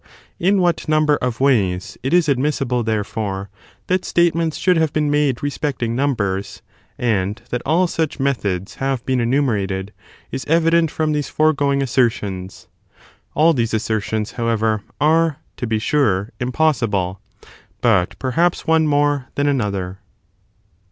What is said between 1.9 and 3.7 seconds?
it is admissible, therefore,